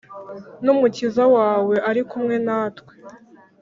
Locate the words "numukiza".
0.63-1.23